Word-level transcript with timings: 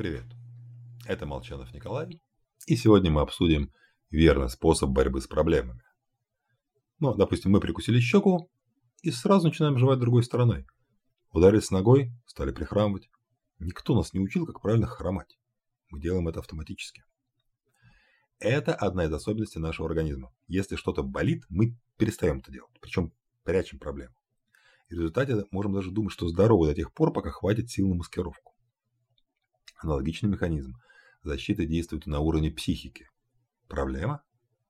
Привет, 0.00 0.24
это 1.04 1.26
Молчанов 1.26 1.74
Николай, 1.74 2.18
и 2.66 2.74
сегодня 2.74 3.10
мы 3.10 3.20
обсудим 3.20 3.70
верный 4.08 4.48
способ 4.48 4.88
борьбы 4.88 5.20
с 5.20 5.26
проблемами. 5.26 5.82
Ну, 7.00 7.12
допустим, 7.14 7.50
мы 7.50 7.60
прикусили 7.60 8.00
щеку 8.00 8.50
и 9.02 9.10
сразу 9.10 9.48
начинаем 9.48 9.76
жевать 9.76 9.98
другой 9.98 10.22
стороной. 10.22 10.66
Ударились 11.32 11.70
ногой, 11.70 12.14
стали 12.24 12.50
прихрамывать. 12.50 13.10
Никто 13.58 13.94
нас 13.94 14.14
не 14.14 14.20
учил, 14.20 14.46
как 14.46 14.62
правильно 14.62 14.86
хромать. 14.86 15.38
Мы 15.90 16.00
делаем 16.00 16.28
это 16.28 16.40
автоматически. 16.40 17.04
Это 18.38 18.74
одна 18.74 19.04
из 19.04 19.12
особенностей 19.12 19.58
нашего 19.58 19.86
организма. 19.86 20.32
Если 20.46 20.76
что-то 20.76 21.02
болит, 21.02 21.44
мы 21.50 21.76
перестаем 21.98 22.38
это 22.38 22.50
делать, 22.50 22.72
причем 22.80 23.12
прячем 23.42 23.78
проблему. 23.78 24.14
И 24.88 24.94
в 24.94 24.96
результате 24.96 25.44
можем 25.50 25.74
даже 25.74 25.90
думать, 25.90 26.14
что 26.14 26.26
здоровы 26.26 26.68
до 26.68 26.74
тех 26.74 26.90
пор, 26.94 27.12
пока 27.12 27.30
хватит 27.30 27.68
сил 27.68 27.86
на 27.86 27.96
маскировку. 27.96 28.49
Аналогичный 29.82 30.28
механизм 30.28 30.76
защиты 31.22 31.66
действует 31.66 32.06
на 32.06 32.20
уровне 32.20 32.50
психики. 32.50 33.08
Проблема? 33.66 34.22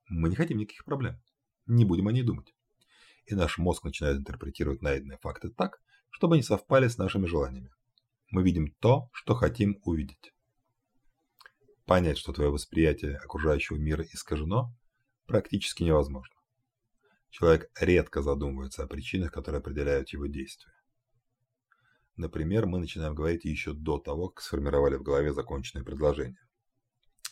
Мы 0.07 0.29
не 0.29 0.35
хотим 0.35 0.57
никаких 0.57 0.85
проблем. 0.85 1.21
Не 1.65 1.83
будем 1.83 2.07
о 2.07 2.13
ней 2.13 2.23
думать. 2.23 2.53
И 3.25 3.35
наш 3.35 3.57
мозг 3.57 3.83
начинает 3.83 4.17
интерпретировать 4.17 4.81
найденные 4.81 5.17
факты 5.17 5.49
так, 5.49 5.81
чтобы 6.11 6.35
они 6.35 6.43
совпали 6.43 6.87
с 6.87 6.97
нашими 6.97 7.25
желаниями. 7.25 7.71
Мы 8.29 8.41
видим 8.43 8.73
то, 8.79 9.09
что 9.11 9.35
хотим 9.35 9.79
увидеть. 9.83 10.33
Понять, 11.85 12.17
что 12.17 12.31
твое 12.31 12.49
восприятие 12.49 13.17
окружающего 13.17 13.75
мира 13.77 14.05
искажено, 14.13 14.73
практически 15.25 15.83
невозможно. 15.83 16.35
Человек 17.31 17.69
редко 17.79 18.21
задумывается 18.21 18.83
о 18.83 18.87
причинах, 18.87 19.33
которые 19.33 19.59
определяют 19.59 20.09
его 20.09 20.27
действия. 20.27 20.71
Например, 22.21 22.67
мы 22.67 22.77
начинаем 22.77 23.15
говорить 23.15 23.45
еще 23.45 23.73
до 23.73 23.97
того, 23.97 24.29
как 24.29 24.43
сформировали 24.43 24.95
в 24.95 25.01
голове 25.01 25.33
законченное 25.33 25.83
предложение. 25.83 26.37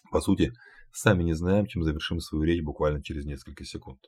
По 0.09 0.19
сути, 0.19 0.51
сами 0.91 1.21
не 1.21 1.33
знаем, 1.33 1.67
чем 1.67 1.83
завершим 1.83 2.19
свою 2.19 2.43
речь 2.43 2.63
буквально 2.63 3.03
через 3.03 3.23
несколько 3.25 3.65
секунд. 3.65 3.99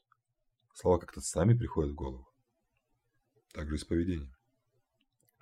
Слова 0.73 0.97
как-то 0.97 1.21
сами 1.21 1.53
приходят 1.53 1.91
в 1.91 1.95
голову. 1.95 2.27
Так 3.53 3.69
же 3.69 3.75
и 3.75 3.77
с 3.77 3.85
поведением. 3.85 4.35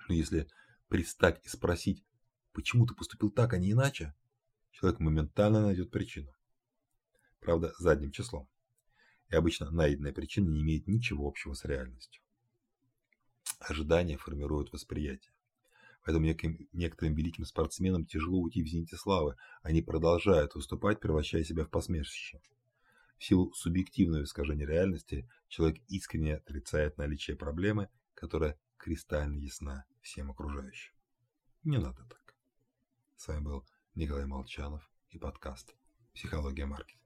Но 0.08 0.14
если 0.14 0.46
пристать 0.88 1.40
и 1.42 1.48
спросить, 1.48 2.04
почему 2.52 2.84
ты 2.84 2.94
поступил 2.94 3.30
так, 3.30 3.54
а 3.54 3.58
не 3.58 3.72
иначе, 3.72 4.14
человек 4.72 5.00
моментально 5.00 5.62
найдет 5.62 5.90
причину. 5.90 6.34
Правда, 7.40 7.72
задним 7.78 8.10
числом. 8.10 8.46
И 9.30 9.34
обычно 9.34 9.70
найденная 9.70 10.12
причина 10.12 10.50
не 10.50 10.60
имеет 10.60 10.86
ничего 10.86 11.26
общего 11.26 11.54
с 11.54 11.64
реальностью. 11.64 12.22
Ожидания 13.60 14.16
формируют 14.16 14.72
восприятие. 14.72 15.32
Поэтому 16.02 16.24
некоторым 16.24 17.14
великим 17.14 17.44
спортсменам 17.44 18.06
тяжело 18.06 18.38
уйти 18.38 18.62
в 18.62 18.66
зените 18.66 18.96
славы. 18.96 19.36
Они 19.62 19.82
продолжают 19.82 20.54
выступать, 20.54 20.98
превращая 20.98 21.44
себя 21.44 21.64
в 21.64 21.70
посмешище. 21.70 22.40
В 23.18 23.24
силу 23.24 23.52
субъективного 23.52 24.24
искажения 24.24 24.66
реальности 24.66 25.28
человек 25.48 25.82
искренне 25.88 26.36
отрицает 26.36 26.96
наличие 26.96 27.36
проблемы, 27.36 27.90
которая 28.14 28.58
кристально 28.78 29.36
ясна 29.36 29.84
всем 30.00 30.30
окружающим. 30.30 30.94
Не 31.62 31.76
надо 31.76 32.02
так. 32.08 32.34
С 33.16 33.28
вами 33.28 33.44
был 33.44 33.66
Николай 33.94 34.24
Молчанов 34.24 34.90
и 35.10 35.18
подкаст 35.18 35.74
«Психология 36.14 36.64
маркетинга». 36.64 36.99